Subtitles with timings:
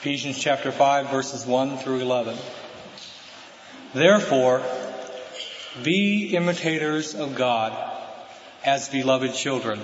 [0.00, 2.38] Ephesians chapter 5 verses 1 through 11.
[3.94, 4.62] Therefore,
[5.82, 7.76] be imitators of God
[8.64, 9.80] as beloved children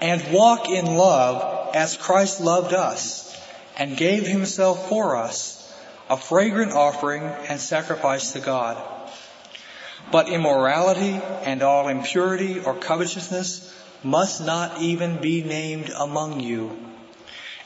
[0.00, 3.38] and walk in love as Christ loved us
[3.76, 5.70] and gave himself for us
[6.08, 8.82] a fragrant offering and sacrifice to God.
[10.10, 13.70] But immorality and all impurity or covetousness
[14.02, 16.93] must not even be named among you,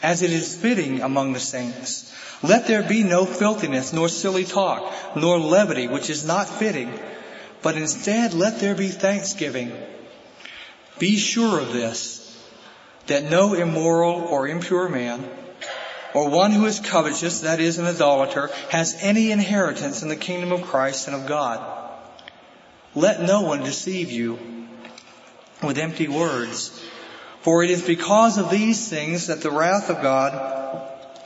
[0.03, 2.15] as it is fitting among the saints.
[2.43, 6.93] Let there be no filthiness, nor silly talk, nor levity, which is not fitting,
[7.63, 9.73] but instead let there be thanksgiving.
[10.99, 12.25] Be sure of this,
[13.07, 15.29] that no immoral or impure man,
[16.15, 20.53] or one who is covetous, that is an idolater, has any inheritance in the kingdom
[20.53, 21.61] of Christ and of God.
[22.95, 24.39] Let no one deceive you
[25.63, 26.81] with empty words.
[27.49, 30.35] For it is because of these things that the wrath of God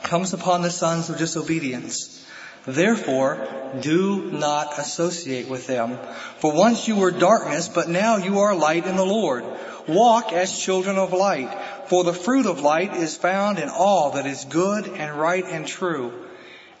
[0.03, 2.25] comes upon the sons of disobedience.
[2.65, 3.45] Therefore,
[3.81, 5.99] do not associate with them.
[6.37, 9.43] For once you were darkness, but now you are light in the Lord.
[9.85, 11.53] Walk as children of light.
[11.87, 15.67] For the fruit of light is found in all that is good and right and
[15.67, 16.13] true.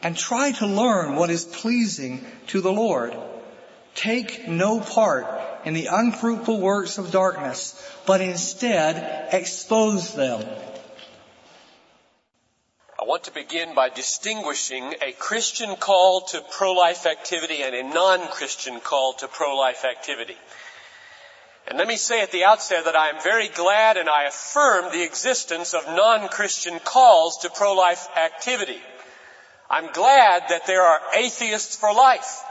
[0.01, 3.13] And try to learn what is pleasing to the Lord.
[3.93, 5.25] Take no part
[5.65, 10.45] in the unfruitful works of darkness, but instead expose them.
[12.99, 18.79] I want to begin by distinguishing a Christian call to pro-life activity and a non-Christian
[18.79, 20.37] call to pro-life activity.
[21.67, 24.91] And let me say at the outset that I am very glad and I affirm
[24.91, 28.81] the existence of non-Christian calls to pro-life activity.
[29.69, 32.41] I'm glad that there are atheists for life.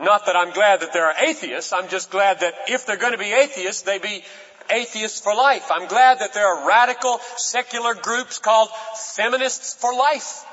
[0.00, 3.12] Not that I'm glad that there are atheists, I'm just glad that if they're going
[3.12, 4.22] to be atheists, they be
[4.70, 5.70] atheists for life.
[5.70, 8.68] I'm glad that there are radical secular groups called
[9.14, 10.44] feminists for life.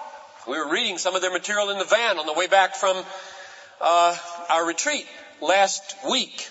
[0.48, 3.04] We were reading some of their material in the van on the way back from
[3.82, 4.18] uh,
[4.50, 5.06] our retreat
[5.42, 6.50] last week.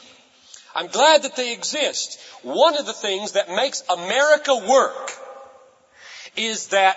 [0.75, 2.21] I'm glad that they exist.
[2.43, 5.13] One of the things that makes America work
[6.37, 6.97] is that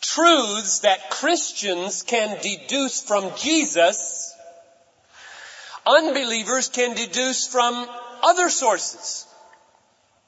[0.00, 4.19] truths that Christians can deduce from Jesus,
[5.96, 7.88] unbelievers can deduce from
[8.22, 9.26] other sources.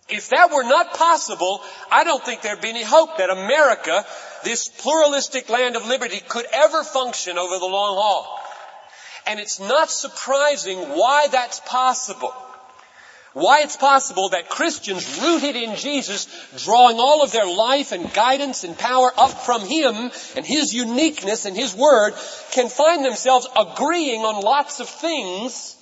[0.09, 4.05] If that were not possible, I don't think there'd be any hope that America,
[4.45, 8.41] this pluralistic land of liberty, could ever function over the long haul.
[9.27, 12.35] And it's not surprising why that's possible.
[13.35, 16.29] Why it's possible that Christians rooted in Jesus,
[16.65, 21.47] drawing all of their life and guidance and power up from Him and His uniqueness
[21.47, 22.15] and His Word,
[22.51, 25.77] can find themselves agreeing on lots of things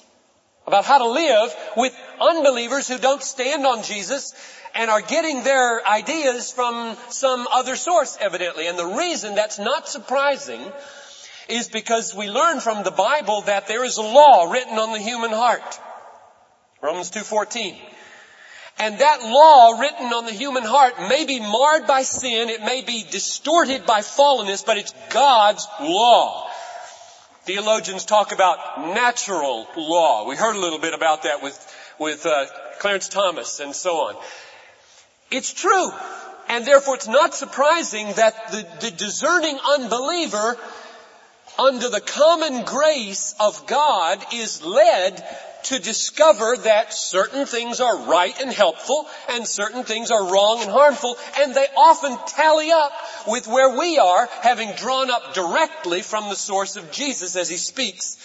[0.67, 4.33] about how to live with unbelievers who don't stand on Jesus
[4.75, 8.69] and are getting their ideas from some other source, evidently.
[8.69, 10.61] And the reason that's not surprising
[11.49, 15.01] is because we learn from the Bible that there is a law written on the
[15.01, 15.81] human heart.
[16.83, 17.77] Romans 2.14.
[18.79, 22.83] And that law written on the human heart may be marred by sin, it may
[22.83, 26.49] be distorted by fallenness, but it's God's law.
[27.45, 30.27] Theologians talk about natural law.
[30.27, 32.47] We heard a little bit about that with, with uh,
[32.79, 34.17] Clarence Thomas and so on.
[35.31, 35.91] It's true.
[36.49, 40.57] And therefore it's not surprising that the, the discerning unbeliever
[41.59, 45.23] under the common grace of God is led
[45.65, 50.71] to discover that certain things are right and helpful and certain things are wrong and
[50.71, 52.93] harmful and they often tally up
[53.27, 57.57] with where we are having drawn up directly from the source of Jesus as he
[57.57, 58.17] speaks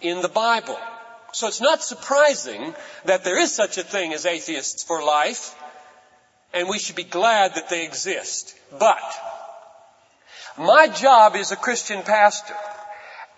[0.00, 0.78] in the Bible.
[1.32, 2.74] So it's not surprising
[3.06, 5.54] that there is such a thing as atheists for life
[6.52, 8.54] and we should be glad that they exist.
[8.78, 9.02] But
[10.56, 12.54] my job is a Christian pastor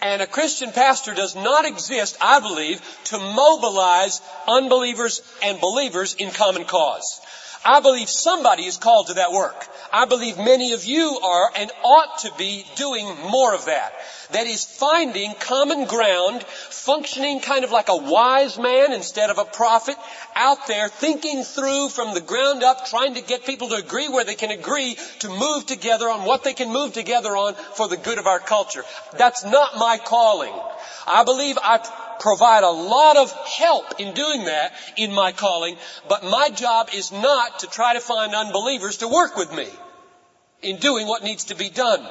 [0.01, 6.31] and a Christian pastor does not exist, I believe, to mobilize unbelievers and believers in
[6.31, 7.21] common cause.
[7.67, 9.67] I believe somebody is called to that work.
[9.93, 13.93] I believe many of you are and ought to be doing more of that.
[14.31, 19.45] That is finding common ground, functioning kind of like a wise man instead of a
[19.45, 19.97] prophet,
[20.37, 24.25] out there thinking through from the ground up, trying to get people to agree where
[24.25, 27.97] they can agree to move together on what they can move together on for the
[27.97, 28.85] good of our culture.
[29.19, 30.55] That's not my calling.
[31.07, 31.79] I believe I
[32.21, 35.77] provide a lot of help in doing that in my calling,
[36.09, 39.69] but my job is not to try to find unbelievers to work with me
[40.63, 42.05] in doing what needs to be done.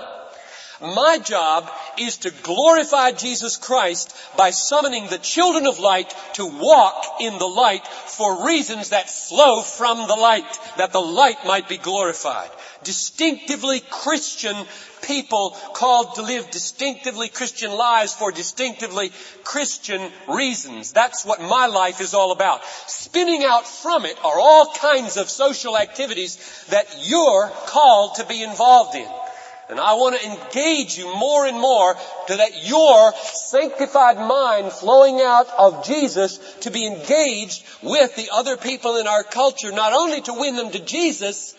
[0.81, 7.21] My job is to glorify Jesus Christ by summoning the children of light to walk
[7.21, 11.77] in the light for reasons that flow from the light, that the light might be
[11.77, 12.49] glorified.
[12.83, 14.55] Distinctively Christian
[15.01, 19.11] people called to live distinctively Christian lives for distinctively
[19.43, 20.91] Christian reasons.
[20.91, 22.65] That's what my life is all about.
[22.87, 28.43] Spinning out from it are all kinds of social activities that you're called to be
[28.43, 29.07] involved in.
[29.67, 31.95] And I want to engage you more and more
[32.27, 38.57] to that your sanctified mind flowing out of Jesus to be engaged with the other
[38.57, 41.55] people in our culture, not only to win them to Jesus,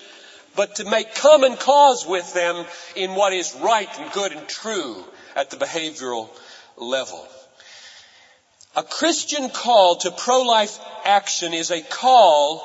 [0.54, 2.64] but to make common cause with them
[2.94, 5.04] in what is right and good and true
[5.34, 6.30] at the behavioral
[6.76, 7.26] level.
[8.76, 12.62] A Christian call to pro-life action is a call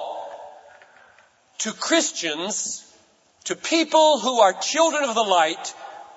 [1.60, 2.86] to Christians
[3.46, 5.74] to people who are children of the light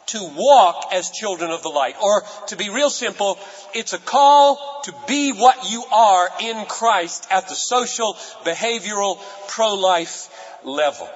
[0.07, 1.97] to walk as children of the light.
[2.03, 3.39] Or to be real simple,
[3.75, 9.19] it's a call to be what you are in Christ at the social, behavioral,
[9.49, 10.29] pro-life
[10.65, 11.09] level.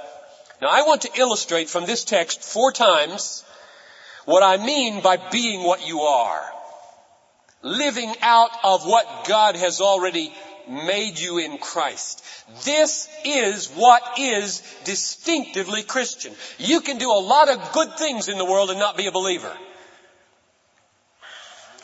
[0.61, 3.45] Now I want to illustrate from this text four times
[4.25, 6.45] what I mean by being what you are.
[7.63, 10.33] Living out of what God has already
[10.69, 12.25] made you in Christ.
[12.65, 16.33] This is what is distinctively Christian.
[16.59, 19.13] You can do a lot of good things in the world and not be a
[19.13, 19.53] believer.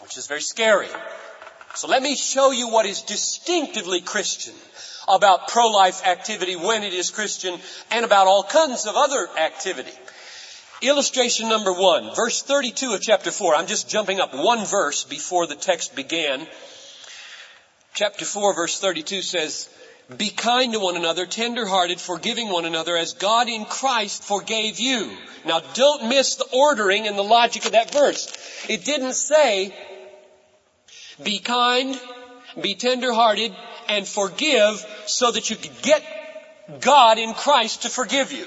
[0.02, 0.88] Which is very scary.
[1.75, 4.54] So let me show you what is distinctively Christian
[5.08, 7.58] about pro-life activity when it is Christian
[7.90, 9.92] and about all kinds of other activity.
[10.82, 13.54] Illustration number one, verse 32 of chapter 4.
[13.54, 16.46] I'm just jumping up one verse before the text began.
[17.94, 19.69] Chapter 4 verse 32 says,
[20.14, 25.17] be kind to one another, tenderhearted, forgiving one another as God in Christ forgave you.
[25.46, 28.31] Now don't miss the ordering and the logic of that verse.
[28.69, 29.75] It didn't say,
[31.23, 31.99] be kind,
[32.61, 33.56] be tenderhearted,
[33.88, 36.02] and forgive so that you could get
[36.81, 38.47] God in Christ to forgive you.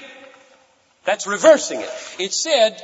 [1.04, 1.90] That's reversing it.
[2.18, 2.80] It said,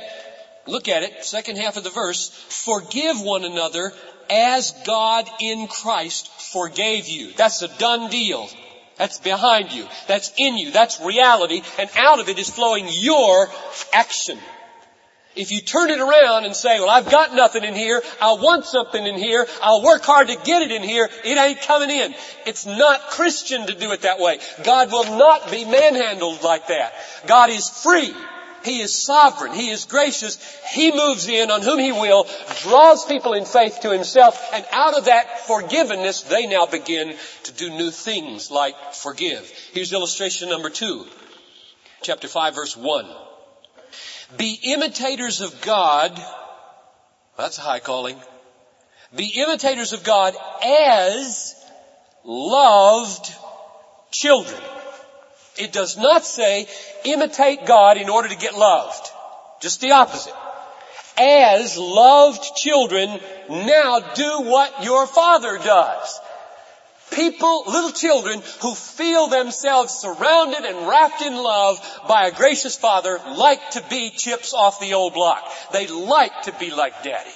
[0.67, 3.93] look at it, second half of the verse, forgive one another
[4.29, 7.31] as God in Christ forgave you.
[7.33, 8.49] That's a done deal.
[8.97, 9.87] That's behind you.
[10.07, 10.71] That's in you.
[10.71, 11.61] That's reality.
[11.77, 13.49] And out of it is flowing your
[13.93, 14.39] action.
[15.35, 18.63] If you turn it around and say, well, I've got nothing in here, I want
[18.63, 22.15] something in here, I'll work hard to get it in here, it ain't coming in.
[22.45, 24.39] It's not Christian to do it that way.
[24.63, 26.93] God will not be manhandled like that.
[27.27, 28.15] God is free.
[28.65, 29.53] He is sovereign.
[29.53, 30.37] He is gracious.
[30.73, 32.27] He moves in on whom He will,
[32.63, 37.53] draws people in faith to Himself, and out of that forgiveness, they now begin to
[37.53, 39.49] do new things like forgive.
[39.71, 41.05] Here's illustration number two.
[42.01, 43.05] Chapter 5 verse 1.
[44.37, 46.19] Be imitators of God.
[47.37, 48.17] That's a high calling.
[49.15, 50.33] Be imitators of God
[50.63, 51.55] as
[52.23, 53.31] loved
[54.11, 54.61] children.
[55.57, 56.67] It does not say
[57.03, 59.09] imitate God in order to get loved.
[59.61, 60.33] Just the opposite.
[61.17, 63.19] As loved children,
[63.49, 66.19] now do what your father does.
[67.11, 73.19] People, little children who feel themselves surrounded and wrapped in love by a gracious father
[73.37, 75.43] like to be chips off the old block.
[75.71, 77.29] They like to be like daddy.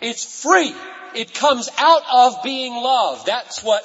[0.00, 0.74] It's free.
[1.14, 3.26] It comes out of being loved.
[3.26, 3.84] That's what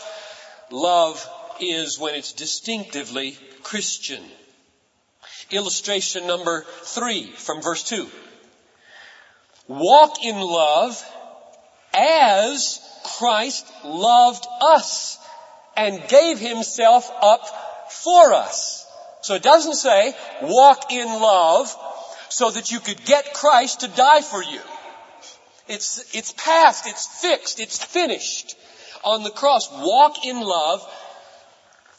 [0.70, 1.28] love
[1.62, 4.24] is when it's distinctively Christian.
[5.52, 8.08] Illustration number three from verse two.
[9.68, 11.04] Walk in love
[11.94, 12.80] as
[13.18, 15.18] Christ loved us
[15.78, 17.42] and gave himself up
[17.92, 18.86] for us.
[19.22, 21.76] So it doesn't say walk in love
[22.30, 24.62] so that you could get Christ to die for you.
[25.68, 28.56] It's, it's past, it's fixed, it's finished
[29.04, 29.72] on the cross.
[29.72, 30.88] Walk in love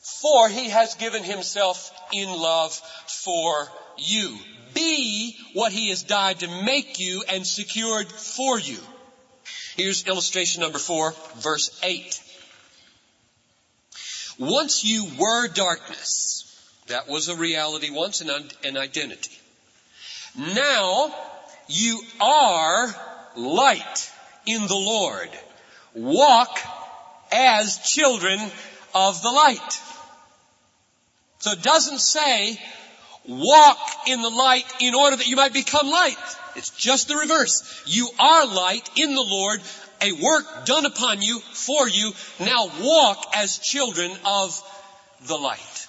[0.07, 2.73] for he has given himself in love
[3.07, 4.39] for you.
[4.73, 8.79] Be what he has died to make you and secured for you.
[9.77, 12.23] Here's illustration number four, verse eight.
[14.39, 16.45] Once you were darkness.
[16.87, 18.31] That was a reality once, an,
[18.63, 19.37] an identity.
[20.39, 21.13] Now
[21.67, 22.95] you are
[23.37, 24.13] light
[24.47, 25.31] in the Lord.
[25.95, 26.59] Walk
[27.33, 28.39] as children
[28.95, 29.81] of the light.
[31.47, 32.59] So it doesn't say
[33.29, 36.17] walk in the light in order that you might become light.
[36.57, 37.85] It's just the reverse.
[37.87, 39.61] You are light in the Lord,
[40.03, 42.11] a work done upon you for you.
[42.41, 44.61] Now walk as children of
[45.29, 45.87] the light.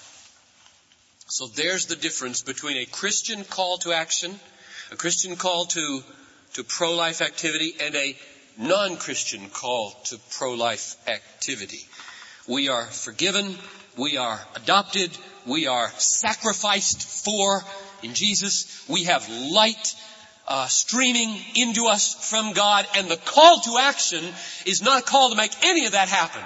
[1.26, 4.38] So there's the difference between a Christian call to action,
[4.92, 6.04] a Christian call to,
[6.52, 8.16] to pro-life activity and a
[8.58, 11.80] non-Christian call to pro-life activity.
[12.46, 13.58] We are forgiven,
[13.98, 15.10] we are adopted,
[15.46, 17.62] we are sacrificed for
[18.02, 19.94] in Jesus, we have light
[20.46, 24.24] uh, streaming into us from God, and the call to action
[24.64, 26.42] is not a call to make any of that happen.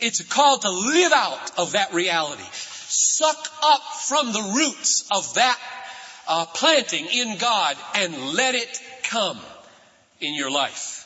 [0.00, 2.42] It's a call to live out of that reality.
[2.52, 5.58] Suck up from the roots of that
[6.26, 9.38] uh, planting in God and let it come
[10.20, 10.99] in your life.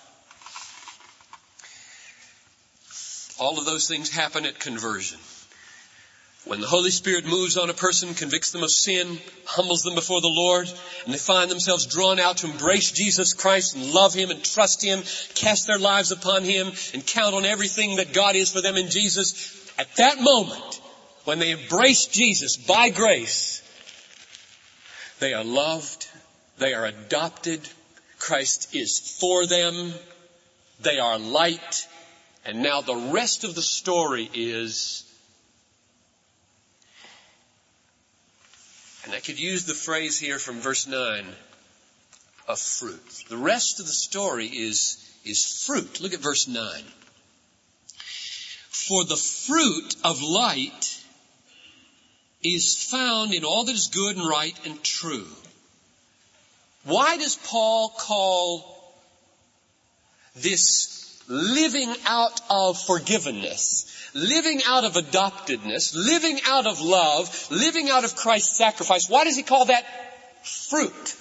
[3.38, 5.18] All of those things happen at conversion.
[6.44, 10.20] When the Holy Spirit moves on a person, convicts them of sin, humbles them before
[10.20, 10.70] the Lord,
[11.04, 14.84] and they find themselves drawn out to embrace Jesus Christ and love Him and trust
[14.84, 15.02] Him,
[15.34, 18.90] cast their lives upon Him, and count on everything that God is for them in
[18.90, 20.80] Jesus, at that moment,
[21.24, 23.62] when they embrace Jesus by grace,
[25.20, 26.06] they are loved,
[26.58, 27.66] they are adopted,
[28.18, 29.94] Christ is for them,
[30.80, 31.88] they are light,
[32.44, 35.04] and now the rest of the story is
[39.04, 41.26] And I could use the phrase here from verse 9
[42.48, 43.24] of fruit.
[43.28, 46.00] The rest of the story is, is fruit.
[46.00, 46.82] Look at verse 9.
[48.70, 51.02] For the fruit of light
[52.42, 55.28] is found in all that is good and right and true.
[56.84, 58.94] Why does Paul call
[60.34, 68.04] this living out of forgiveness living out of adoptedness, living out of love, living out
[68.04, 69.10] of Christ's sacrifice.
[69.10, 69.84] Why does he call that
[70.44, 71.16] fruit?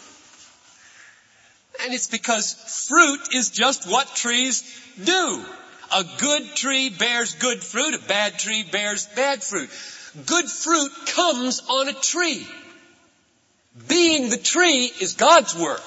[1.83, 2.53] And it's because
[2.87, 4.63] fruit is just what trees
[5.03, 5.43] do.
[5.95, 9.69] A good tree bears good fruit, a bad tree bears bad fruit.
[10.25, 12.47] Good fruit comes on a tree.
[13.87, 15.81] Being the tree is God's work.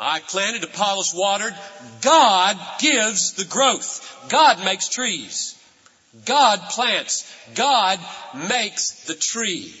[0.00, 1.54] I planted, Apollos watered.
[2.02, 4.26] God gives the growth.
[4.28, 5.56] God makes trees.
[6.24, 7.30] God plants.
[7.54, 7.98] God
[8.48, 9.74] makes the tree.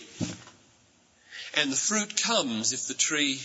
[1.54, 3.40] And the fruit comes if the tree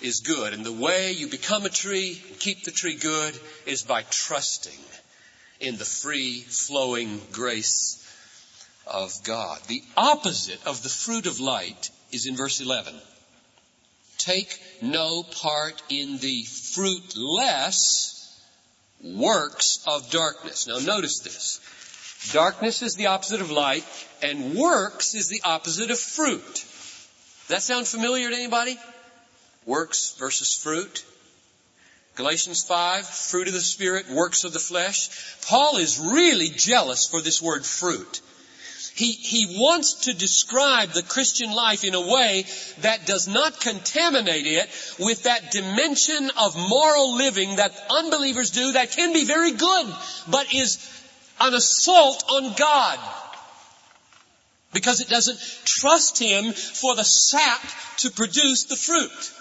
[0.00, 0.52] is good.
[0.52, 4.78] And the way you become a tree, keep the tree good, is by trusting
[5.60, 8.04] in the free flowing grace
[8.86, 9.58] of God.
[9.66, 12.94] The opposite of the fruit of light is in verse 11.
[14.18, 18.14] Take no part in the fruitless
[19.02, 20.66] works of darkness.
[20.66, 21.60] Now notice this.
[22.32, 23.84] Darkness is the opposite of light,
[24.22, 26.54] and works is the opposite of fruit.
[26.54, 28.78] Does that sound familiar to anybody?
[29.64, 31.04] Works versus fruit.
[32.16, 35.08] Galatians 5, fruit of the Spirit, works of the flesh.
[35.46, 38.20] Paul is really jealous for this word fruit.
[38.98, 42.46] He, he wants to describe the Christian life in a way
[42.80, 48.90] that does not contaminate it with that dimension of moral living that unbelievers do that
[48.90, 49.86] can be very good,
[50.26, 50.78] but is
[51.40, 52.98] an assault on God
[54.72, 57.60] because it doesn't trust Him for the sap
[57.98, 59.32] to produce the fruit.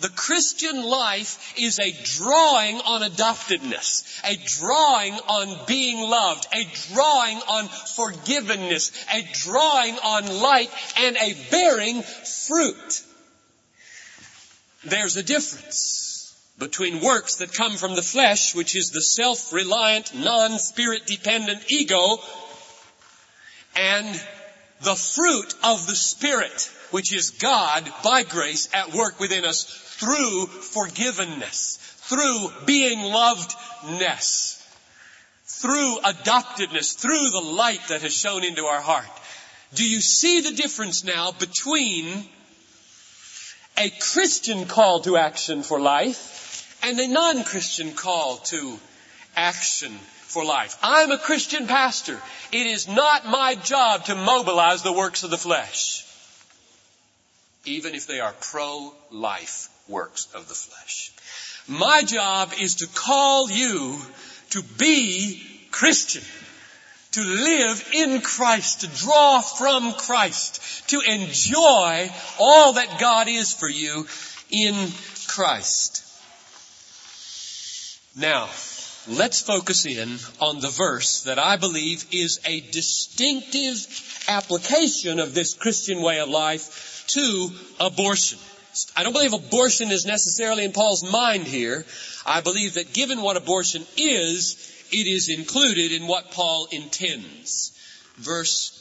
[0.00, 7.38] The Christian life is a drawing on adoptedness, a drawing on being loved, a drawing
[7.38, 13.02] on forgiveness, a drawing on light, and a bearing fruit.
[14.84, 21.06] There's a difference between works that come from the flesh, which is the self-reliant, non-spirit
[21.06, 22.18] dependent ego,
[23.74, 24.20] and
[24.82, 30.46] the fruit of the Spirit, which is God by grace at work within us through
[30.46, 34.62] forgiveness, through being lovedness,
[35.44, 39.06] through adoptedness, through the light that has shone into our heart.
[39.74, 42.06] Do you see the difference now between
[43.78, 48.78] a Christian call to action for life and a non-Christian call to
[49.34, 49.92] action
[50.36, 50.76] for life.
[50.82, 52.20] I'm a Christian pastor.
[52.52, 56.04] It is not my job to mobilize the works of the flesh.
[57.64, 61.10] Even if they are pro-life works of the flesh.
[61.68, 63.98] My job is to call you
[64.50, 66.22] to be Christian.
[67.12, 73.70] To live in Christ, to draw from Christ, to enjoy all that God is for
[73.70, 74.06] you
[74.50, 74.74] in
[75.28, 76.02] Christ.
[78.14, 78.50] Now,
[79.08, 85.54] let's focus in on the verse that I believe is a distinctive application of this
[85.54, 88.38] Christian way of life to abortion.
[88.96, 91.84] I don't believe abortion is necessarily in Paul's mind here.
[92.26, 97.72] I believe that given what abortion is, it is included in what Paul intends.
[98.16, 98.72] Verse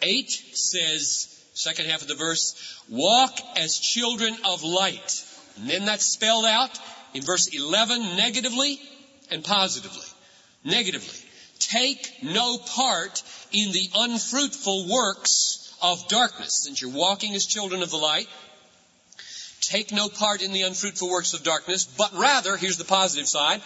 [0.00, 5.24] 8 says, Second half of the verse, walk as children of light.
[5.58, 6.78] And then that's spelled out
[7.12, 8.80] in verse 11 negatively
[9.32, 10.06] and positively.
[10.64, 11.18] Negatively.
[11.58, 13.22] Take no part
[13.52, 16.62] in the unfruitful works of darkness.
[16.64, 18.28] Since you're walking as children of the light,
[19.60, 23.62] take no part in the unfruitful works of darkness, but rather, here's the positive side,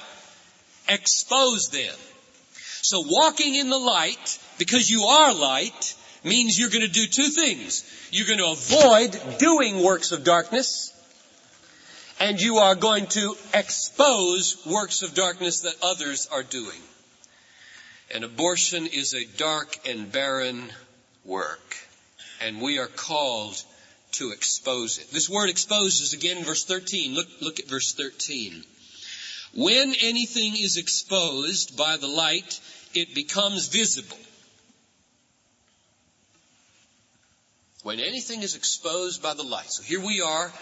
[0.89, 1.95] expose them.
[2.83, 7.29] So walking in the light, because you are light, means you're going to do two
[7.29, 7.85] things.
[8.11, 10.93] You're going to avoid doing works of darkness,
[12.19, 16.81] and you are going to expose works of darkness that others are doing.
[18.15, 20.71] And abortion is a dark and barren
[21.25, 21.77] work,
[22.41, 23.63] and we are called
[24.13, 25.11] to expose it.
[25.11, 27.15] This word expose is again in verse 13.
[27.15, 28.65] Look, look at verse 13.
[29.55, 32.61] When anything is exposed by the light,
[32.95, 34.19] it becomes visible.
[37.83, 39.71] When anything is exposed by the light.
[39.71, 40.53] So here we are,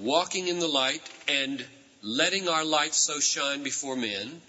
[0.00, 1.64] walking in the light and
[2.02, 4.40] letting our light so shine before men.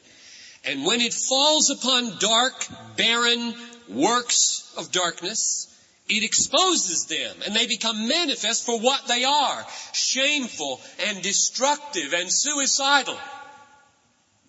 [0.64, 3.54] And when it falls upon dark, barren
[3.90, 5.68] works of darkness,
[6.08, 9.66] it exposes them and they become manifest for what they are.
[9.94, 13.18] Shameful and destructive and suicidal.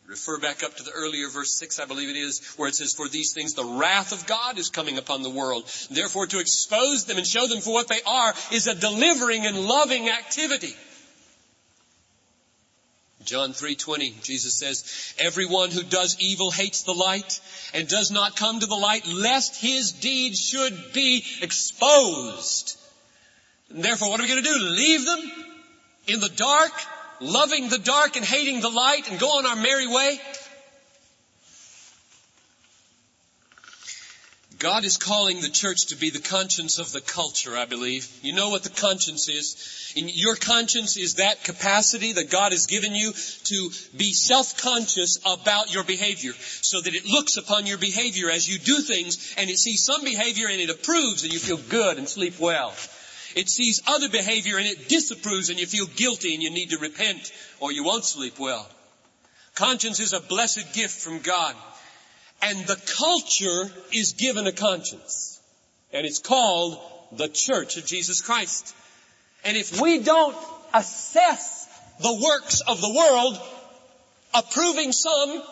[0.06, 2.92] Refer back up to the earlier verse 6, I believe it is, where it says,
[2.92, 5.64] For these things the wrath of God is coming upon the world.
[5.90, 9.59] Therefore to expose them and show them for what they are is a delivering and
[9.59, 10.75] loving activity.
[13.25, 14.85] John 3:20 Jesus says,
[15.19, 17.41] "Everyone who does evil hates the light
[17.73, 22.76] and does not come to the light lest his deeds should be exposed."
[23.71, 24.59] And therefore, what are we going to do?
[24.59, 25.33] Leave them
[26.07, 26.73] in the dark,
[27.21, 30.21] loving the dark and hating the light and go on our merry way?
[34.62, 38.09] God is calling the church to be the conscience of the culture, I believe.
[38.23, 39.92] You know what the conscience is.
[39.97, 45.75] In your conscience is that capacity that God has given you to be self-conscious about
[45.75, 49.59] your behavior so that it looks upon your behavior as you do things and it
[49.59, 52.73] sees some behavior and it approves and you feel good and sleep well.
[53.35, 56.78] It sees other behavior and it disapproves and you feel guilty and you need to
[56.78, 58.69] repent or you won't sleep well.
[59.56, 61.56] Conscience is a blessed gift from God.
[62.43, 65.41] And the culture is given a conscience.
[65.93, 66.78] And it's called
[67.13, 68.75] the Church of Jesus Christ.
[69.45, 70.37] And if we don't
[70.75, 71.69] assess
[72.00, 73.39] the works of the world,
[74.35, 75.43] approving some,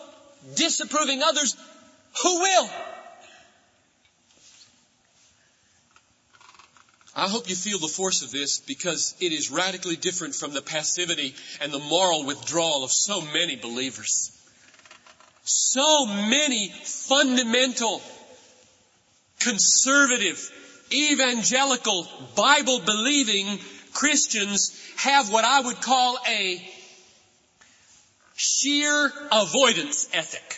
[0.55, 1.55] disapproving others,
[2.21, 2.69] who will?
[7.15, 10.61] I hope you feel the force of this because it is radically different from the
[10.61, 14.31] passivity and the moral withdrawal of so many believers.
[15.43, 18.01] So many fundamental,
[19.39, 20.51] conservative,
[20.93, 23.59] evangelical, Bible believing
[23.93, 26.69] Christians have what I would call a
[28.35, 30.57] sheer avoidance ethic.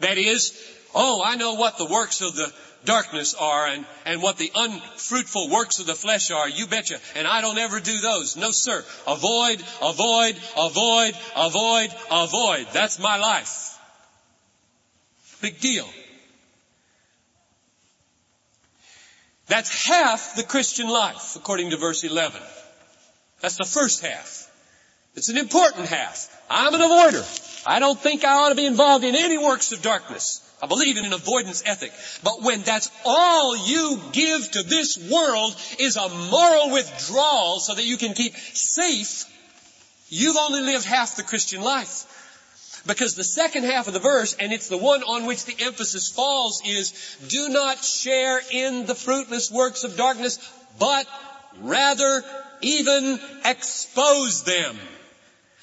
[0.00, 0.52] That is,
[0.94, 2.52] oh, I know what the works of the
[2.84, 6.48] darkness are and, and what the unfruitful works of the flesh are.
[6.48, 6.98] You betcha.
[7.16, 8.36] And I don't ever do those.
[8.36, 8.84] No sir.
[9.06, 12.66] Avoid, avoid, avoid, avoid, avoid.
[12.72, 13.77] That's my life.
[15.40, 15.88] Big deal.
[19.46, 22.40] That's half the Christian life, according to verse 11.
[23.40, 24.50] That's the first half.
[25.14, 26.28] It's an important half.
[26.50, 27.64] I'm an avoider.
[27.66, 30.44] I don't think I ought to be involved in any works of darkness.
[30.62, 31.92] I believe in an avoidance ethic.
[32.22, 37.84] But when that's all you give to this world is a moral withdrawal so that
[37.84, 39.24] you can keep safe,
[40.08, 42.06] you've only lived half the Christian life.
[42.88, 46.08] Because the second half of the verse, and it's the one on which the emphasis
[46.08, 50.38] falls, is do not share in the fruitless works of darkness,
[50.78, 51.06] but
[51.60, 52.24] rather
[52.62, 54.74] even expose them.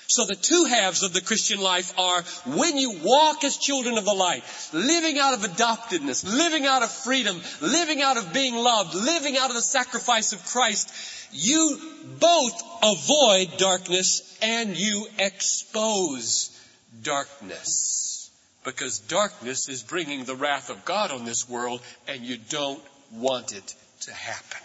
[0.06, 4.06] So the two halves of the Christian life are when you walk as children of
[4.06, 8.94] the light, living out of adoptedness, living out of freedom, living out of being loved,
[8.94, 10.94] living out of the sacrifice of Christ,
[11.32, 11.80] you
[12.20, 16.55] both avoid darkness and you expose
[17.04, 18.30] darkness.
[18.64, 22.82] Because darkness is bringing the wrath of God on this world and you don't
[23.12, 24.62] want it to happen.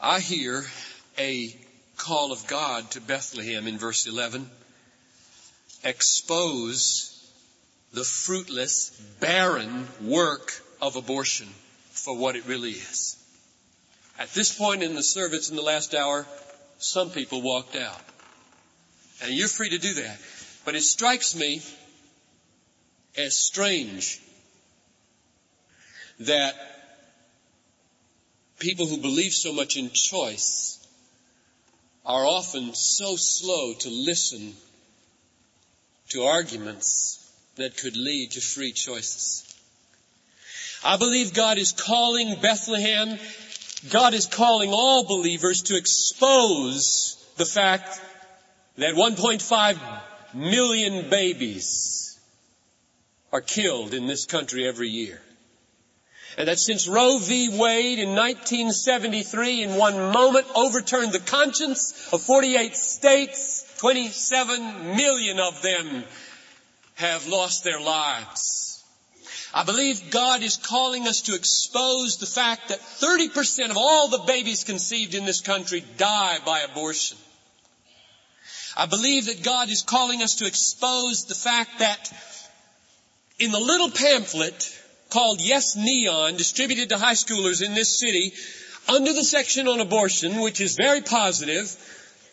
[0.00, 0.64] I hear
[1.18, 1.54] a
[1.96, 4.50] call of God to Bethlehem in verse 11.
[5.82, 7.10] Expose
[7.92, 8.90] the fruitless,
[9.20, 11.48] barren work of abortion
[11.90, 13.16] for what it really is.
[14.18, 16.26] At this point in the service in the last hour,
[16.78, 18.00] some people walked out.
[19.22, 20.18] And you're free to do that.
[20.64, 21.62] But it strikes me
[23.16, 24.20] as strange
[26.20, 26.54] that
[28.58, 30.78] people who believe so much in choice
[32.06, 34.54] are often so slow to listen
[36.10, 37.20] to arguments
[37.56, 39.50] that could lead to free choices.
[40.84, 43.18] I believe God is calling Bethlehem,
[43.90, 48.00] God is calling all believers to expose the fact
[48.76, 49.78] that 1.5
[50.34, 52.18] million babies
[53.32, 55.20] are killed in this country every year.
[56.36, 57.48] And that since Roe v.
[57.48, 65.62] Wade in 1973 in one moment overturned the conscience of 48 states, 27 million of
[65.62, 66.04] them
[66.94, 68.82] have lost their lives.
[69.52, 74.24] I believe God is calling us to expose the fact that 30% of all the
[74.26, 77.16] babies conceived in this country die by abortion.
[78.76, 82.10] I believe that God is calling us to expose the fact that
[83.38, 88.32] in the little pamphlet called Yes Neon, distributed to high schoolers in this city,
[88.88, 91.74] under the section on abortion, which is very positive,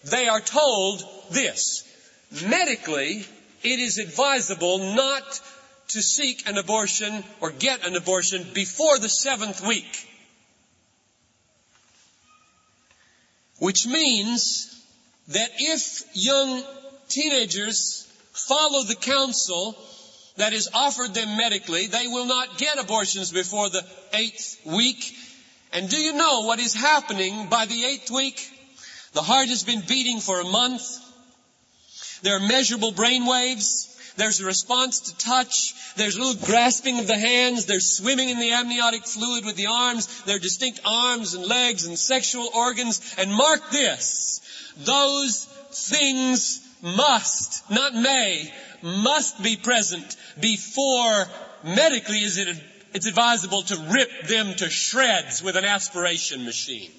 [0.06, 1.84] they are told this.
[2.46, 3.26] Medically,
[3.64, 5.42] it is advisable not
[5.90, 10.08] to seek an abortion or get an abortion before the seventh week.
[13.60, 14.81] Which means
[15.34, 16.64] that if young
[17.10, 19.76] teenagers follow the counsel
[20.38, 25.14] that is offered them medically, they will not get abortions before the eighth week.
[25.74, 28.40] And do you know what is happening by the eighth week?
[29.14, 30.84] The heart has been beating for a month.
[32.24, 33.91] There are measurable brain waves.
[34.18, 35.74] There's a response to touch.
[35.96, 37.66] There's a little grasping of the hands.
[37.66, 40.24] There's swimming in the amniotic fluid with the arms.
[40.24, 43.16] There are distinct arms and legs and sexual organs.
[43.18, 44.42] And mark this.
[44.78, 51.28] Those things must, not may, must be present before
[51.64, 52.48] medically is it,
[52.94, 56.92] it's advisable to rip them to shreds with an aspiration machine.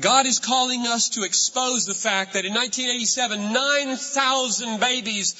[0.00, 5.34] God is calling us to expose the fact that in 1987, 9,000 babies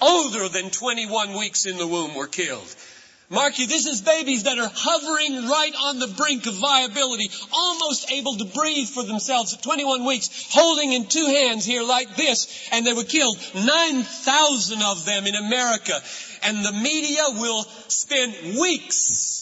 [0.00, 2.76] older than 21 weeks in the womb were killed.
[3.28, 8.12] Mark you, this is babies that are hovering right on the brink of viability, almost
[8.12, 12.68] able to breathe for themselves at 21 weeks, holding in two hands here like this,
[12.70, 13.36] and they were killed.
[13.54, 16.00] 9,000 of them in America.
[16.44, 19.33] And the media will spend weeks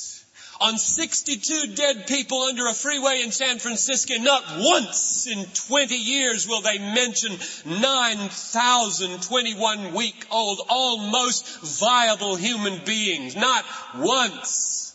[0.63, 4.15] on 62 dead people under a freeway in San Francisco.
[4.19, 13.35] Not once in 20 years will they mention 9,021 week old, almost viable human beings.
[13.35, 13.65] Not
[13.97, 14.95] once.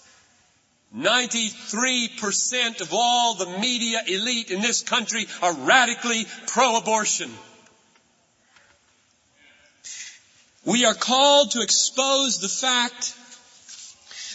[0.95, 7.29] 93% of all the media elite in this country are radically pro-abortion.
[10.63, 13.13] We are called to expose the fact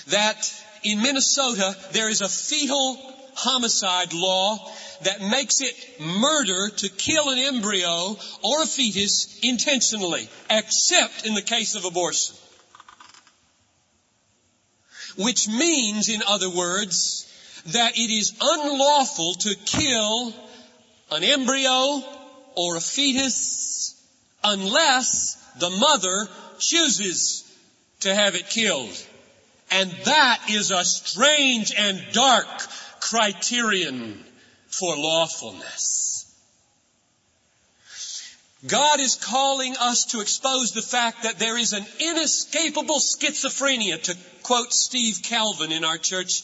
[0.09, 2.99] that in Minnesota, there is a fetal
[3.35, 4.59] homicide law
[5.03, 11.43] that makes it murder to kill an embryo or a fetus intentionally, except in the
[11.43, 12.37] case of abortion.
[15.17, 17.29] Which means, in other words,
[17.67, 20.35] that it is unlawful to kill
[21.11, 22.03] an embryo
[22.55, 24.01] or a fetus
[24.43, 27.45] unless the mother chooses
[28.01, 28.97] to have it killed.
[29.73, 32.47] And that is a strange and dark
[33.01, 34.23] criterion
[34.69, 36.13] for lawfulness.
[38.67, 44.17] God is calling us to expose the fact that there is an inescapable schizophrenia, to
[44.43, 46.43] quote Steve Calvin in our church,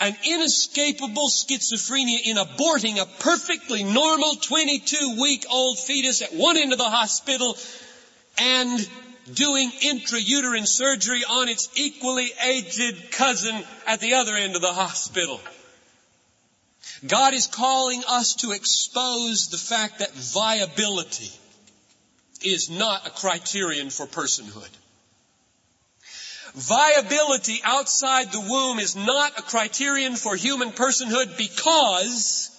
[0.00, 6.72] an inescapable schizophrenia in aborting a perfectly normal 22 week old fetus at one end
[6.72, 7.56] of the hospital
[8.36, 8.88] and
[9.32, 13.54] doing intrauterine surgery on its equally aged cousin
[13.86, 15.40] at the other end of the hospital.
[17.06, 21.30] God is calling us to expose the fact that viability
[22.42, 24.70] is not a criterion for personhood.
[26.54, 32.50] Viability outside the womb is not a criterion for human personhood because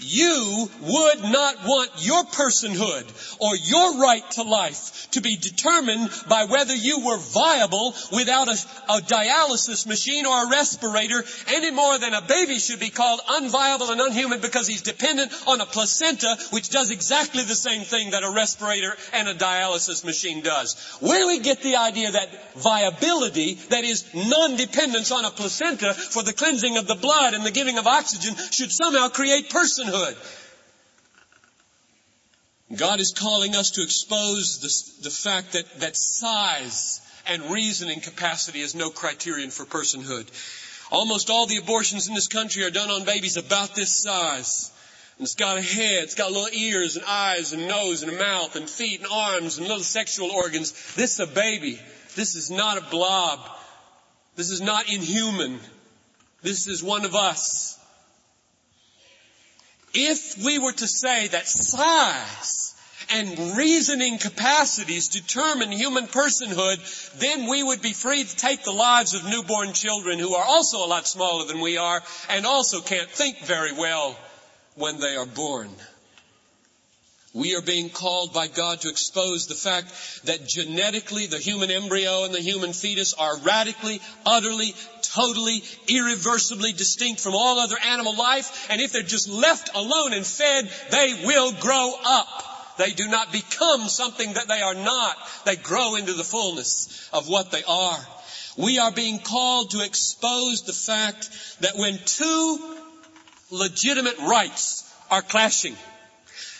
[0.00, 3.06] you would not want your personhood
[3.40, 8.58] or your right to life to be determined by whether you were viable without a,
[8.92, 13.90] a, dialysis machine or a respirator any more than a baby should be called unviable
[13.90, 18.22] and unhuman because he's dependent on a placenta which does exactly the same thing that
[18.22, 20.76] a respirator and a dialysis machine does.
[21.00, 26.22] Where do we get the idea that viability, that is non-dependence on a placenta for
[26.22, 30.16] the cleansing of the blood and the giving of oxygen should somehow create personhood.
[32.74, 38.60] God is calling us to expose the, the fact that, that size and reasoning capacity
[38.60, 40.28] is no criterion for personhood.
[40.90, 44.70] Almost all the abortions in this country are done on babies about this size.
[45.20, 48.54] It's got a head, it's got little ears and eyes and nose and a mouth
[48.54, 50.94] and feet and arms and little sexual organs.
[50.94, 51.80] This is a baby.
[52.14, 53.40] This is not a blob.
[54.36, 55.58] This is not inhuman.
[56.42, 57.77] This is one of us.
[59.94, 62.74] If we were to say that size
[63.10, 69.14] and reasoning capacities determine human personhood, then we would be free to take the lives
[69.14, 73.08] of newborn children who are also a lot smaller than we are and also can't
[73.08, 74.16] think very well
[74.74, 75.70] when they are born.
[77.34, 79.92] We are being called by God to expose the fact
[80.24, 84.74] that genetically the human embryo and the human fetus are radically, utterly,
[85.14, 88.66] totally, irreversibly distinct from all other animal life.
[88.70, 92.76] And if they're just left alone and fed, they will grow up.
[92.78, 95.16] They do not become something that they are not.
[95.44, 97.98] They grow into the fullness of what they are.
[98.56, 101.28] We are being called to expose the fact
[101.60, 102.76] that when two
[103.50, 105.76] legitimate rights are clashing.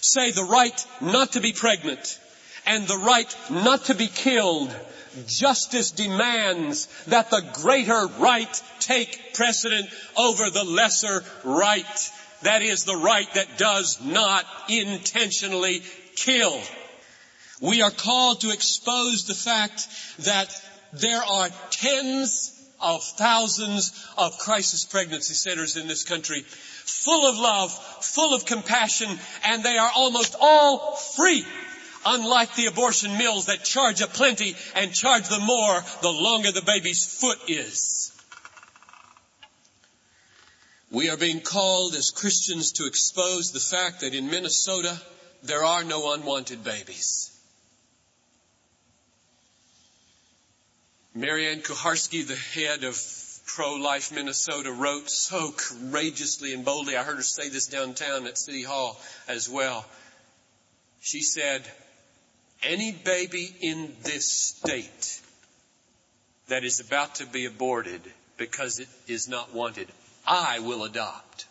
[0.00, 2.18] Say the right not to be pregnant
[2.66, 4.74] and the right not to be killed.
[5.26, 12.10] Justice demands that the greater right take precedent over the lesser right.
[12.42, 15.82] That is the right that does not intentionally
[16.14, 16.60] kill.
[17.60, 19.88] We are called to expose the fact
[20.20, 20.48] that
[20.92, 27.72] there are tens of thousands of crisis pregnancy centers in this country full of love,
[28.04, 29.08] full of compassion,
[29.44, 31.44] and they are almost all free.
[32.06, 36.62] Unlike the abortion mills that charge a plenty and charge the more the longer the
[36.62, 38.12] baby's foot is.
[40.90, 44.98] We are being called as Christians to expose the fact that in Minnesota
[45.42, 47.30] there are no unwanted babies.
[51.14, 52.98] Marianne Kuharski, the head of
[53.46, 56.96] pro-life Minnesota wrote so courageously and boldly.
[56.96, 59.84] I heard her say this downtown at City Hall as well.
[61.00, 61.62] She said,
[62.62, 65.20] any baby in this state
[66.48, 68.00] that is about to be aborted
[68.36, 69.88] because it is not wanted,
[70.26, 71.46] I will adopt.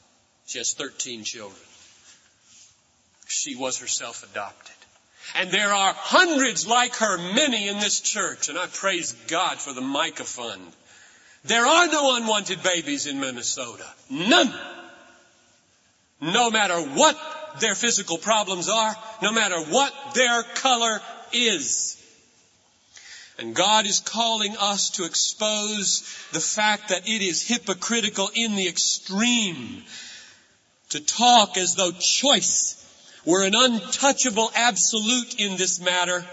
[0.46, 1.60] She has 13 children.
[3.28, 4.76] She was herself adopted.
[5.36, 9.74] And there are hundreds like her, many in this church, and I praise God for
[9.74, 10.62] the Micah Fund
[11.48, 13.86] there are no unwanted babies in Minnesota.
[14.10, 14.54] None.
[16.20, 17.18] No matter what
[17.60, 21.00] their physical problems are, no matter what their color
[21.34, 21.94] is.
[23.40, 28.68] And God is calling us to expose the fact that it is hypocritical in the
[28.68, 29.84] extreme
[30.90, 32.84] to talk as though choice
[33.26, 36.26] were an untouchable absolute in this matter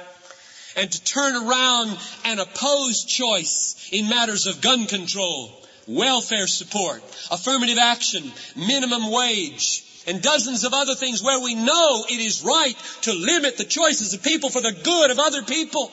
[0.77, 5.51] and to turn around and oppose choice in matters of gun control,
[5.87, 12.21] welfare support, affirmative action, minimum wage, and dozens of other things where we know it
[12.21, 15.91] is right to limit the choices of people for the good of other people.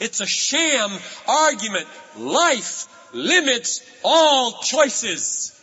[0.00, 0.90] It's a sham
[1.26, 1.86] argument.
[2.16, 5.58] Life limits all choices.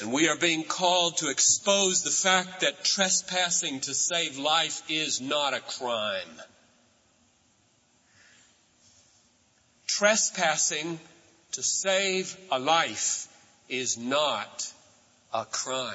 [0.00, 5.20] And we are being called to expose the fact that trespassing to save life is
[5.20, 6.40] not a crime.
[9.86, 10.98] Trespassing
[11.52, 13.28] to save a life
[13.68, 14.72] is not
[15.32, 15.94] a crime.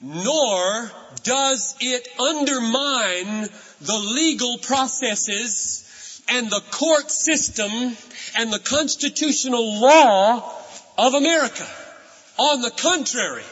[0.00, 0.90] Nor
[1.22, 3.48] does it undermine
[3.80, 7.70] the legal processes and the court system
[8.36, 10.52] and the constitutional law
[10.98, 11.66] of America.
[12.38, 13.42] On the contrary,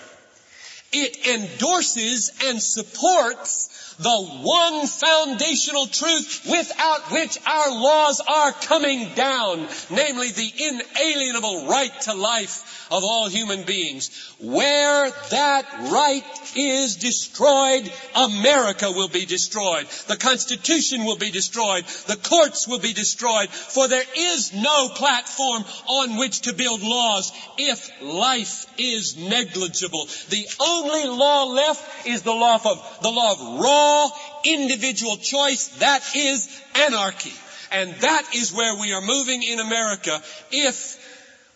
[0.92, 9.66] it endorses and supports the one foundational truth without which our laws are coming down,
[9.90, 14.10] namely the inalienable right to life of all human beings.
[14.40, 16.24] Where that right
[16.56, 19.86] is destroyed, America will be destroyed.
[20.08, 21.84] The Constitution will be destroyed.
[22.06, 23.48] The courts will be destroyed.
[23.50, 30.06] For there is no platform on which to build laws if life is negligible.
[30.28, 34.10] The only law left is the law of, the law of raw
[34.44, 35.68] individual choice.
[35.78, 37.32] That is anarchy.
[37.72, 41.00] And that is where we are moving in America if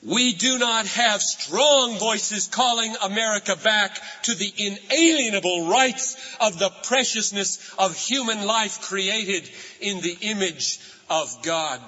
[0.02, 6.70] we do not have strong voices calling America back to the inalienable rights of the
[6.84, 9.48] preciousness of human life created
[9.80, 10.78] in the image
[11.10, 11.80] of God.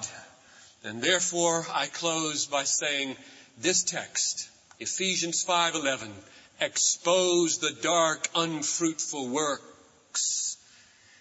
[0.83, 3.15] And therefore I close by saying
[3.57, 4.49] this text,
[4.79, 6.11] Ephesians 5:11,
[6.59, 9.29] expose the dark unfruitful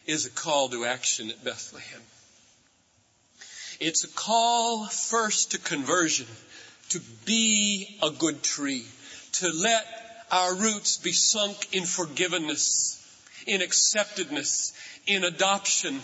[0.07, 2.01] is a call to action at Bethlehem.
[3.81, 6.27] It's a call first to conversion,
[6.91, 8.85] to be a good tree,
[9.33, 9.87] to let
[10.31, 12.97] our roots be sunk in forgiveness,
[13.47, 14.73] in acceptedness,
[15.07, 16.01] in adoption,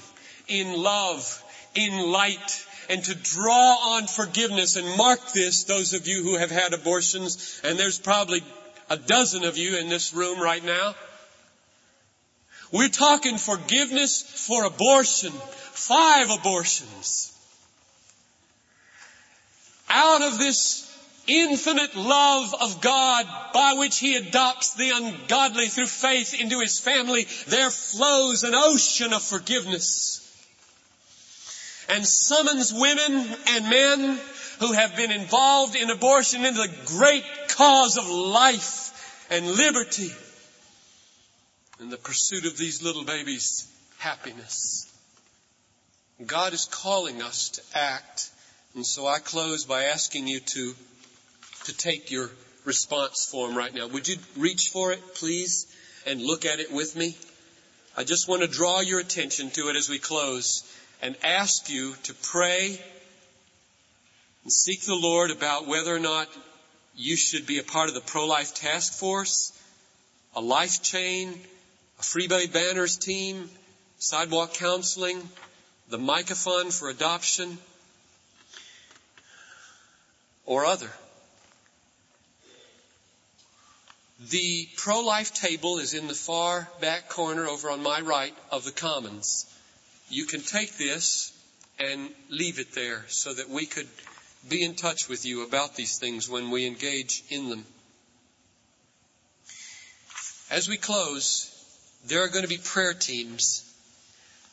[0.48, 1.42] in love,
[1.74, 6.50] in light, and to draw on forgiveness and mark this, those of you who have
[6.50, 8.42] had abortions, and there's probably
[8.88, 10.94] a dozen of you in this room right now.
[12.72, 15.32] We're talking forgiveness for abortion.
[15.32, 17.32] Five abortions.
[19.88, 20.82] Out of this
[21.28, 27.26] infinite love of God by which He adopts the ungodly through faith into His family,
[27.48, 30.22] there flows an ocean of forgiveness
[31.88, 34.20] and summons women and men
[34.60, 40.10] who have been involved in abortion into the great cause of life and liberty
[41.80, 44.90] in the pursuit of these little babies' happiness.
[46.24, 48.30] God is calling us to act.
[48.74, 50.74] And so I close by asking you to,
[51.64, 52.30] to take your
[52.64, 53.86] response form right now.
[53.88, 55.66] Would you reach for it, please,
[56.06, 57.16] and look at it with me?
[57.96, 60.62] I just want to draw your attention to it as we close
[61.02, 62.80] and ask you to pray
[64.42, 66.28] and seek the Lord about whether or not
[66.94, 69.52] you should be a part of the pro-life task force,
[70.34, 71.38] a life chain,
[71.98, 73.48] a Freeway Banners team,
[73.98, 75.20] sidewalk counseling,
[75.88, 77.58] the Micah Fund for adoption,
[80.44, 80.90] or other.
[84.30, 88.72] The pro-life table is in the far back corner over on my right of the
[88.72, 89.46] Commons.
[90.08, 91.32] You can take this
[91.78, 93.88] and leave it there so that we could
[94.48, 97.64] be in touch with you about these things when we engage in them.
[100.50, 101.55] As we close,
[102.06, 103.62] there are going to be prayer teams.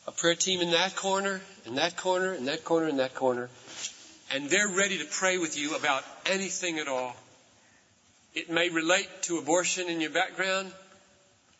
[0.07, 3.49] A prayer team in that corner, in that corner, in that corner, in that corner.
[4.31, 7.15] And they're ready to pray with you about anything at all.
[8.33, 10.71] It may relate to abortion in your background.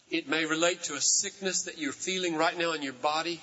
[0.10, 3.42] It may relate to a sickness that you're feeling right now in your body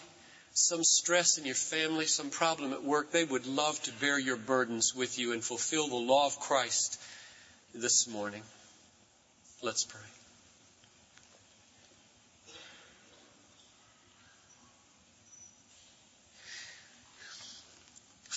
[0.53, 4.37] some stress in your family, some problem at work, they would love to bear your
[4.37, 7.01] burdens with you and fulfill the law of Christ
[7.75, 8.43] this morning.
[9.63, 10.20] Let's pray.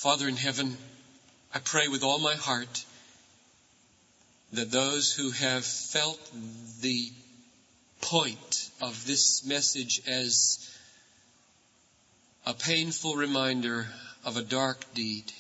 [0.04, 0.76] Father in heaven,
[1.54, 2.84] I pray with all my heart
[4.52, 6.20] that those who have felt
[6.82, 7.10] the
[8.02, 10.70] point of this message as
[12.46, 13.88] a painful reminder
[14.26, 15.32] of a dark deed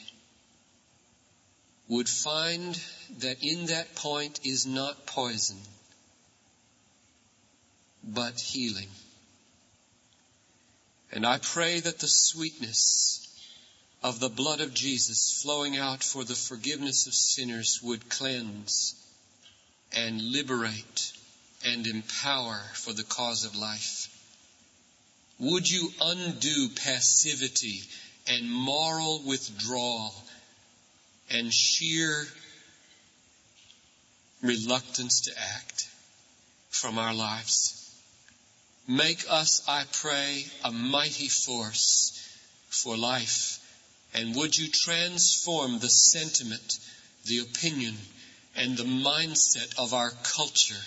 [1.90, 2.82] would find
[3.20, 5.60] that in that point is not poison,
[8.02, 8.88] but healing.
[11.12, 13.23] And I pray that the sweetness
[14.04, 18.96] of the blood of Jesus flowing out for the forgiveness of sinners would cleanse
[19.96, 21.14] and liberate
[21.66, 24.10] and empower for the cause of life.
[25.40, 27.82] Would you undo passivity
[28.28, 30.14] and moral withdrawal
[31.32, 32.28] and sheer
[34.42, 35.90] reluctance to act
[36.70, 37.80] from our lives?
[38.86, 42.20] Make us, I pray, a mighty force
[42.70, 43.63] for life.
[44.14, 46.80] And would you transform the sentiment,
[47.26, 47.96] the opinion,
[48.56, 50.84] and the mindset of our culture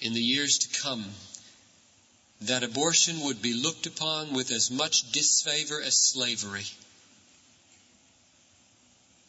[0.00, 1.04] in the years to come
[2.42, 6.66] that abortion would be looked upon with as much disfavor as slavery.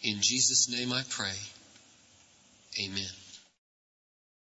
[0.04, 1.36] In Jesus' name I pray.
[2.80, 3.10] Amen.